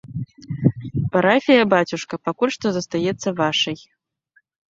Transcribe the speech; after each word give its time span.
Парафія, 1.15 1.63
бацюшка, 1.75 2.15
пакуль 2.29 2.55
што 2.57 2.67
застаецца 2.79 3.29
вашай. 3.43 3.77